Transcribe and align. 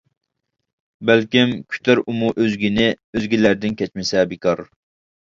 بەلكىم 1.09 1.51
كۈتەر 1.75 2.01
ئۇمۇ 2.03 2.31
ئۆزگىنى، 2.45 2.87
ئۆزگىلەردىن 3.19 3.77
كەچمىسە 3.83 4.25
بىكار. 4.33 4.65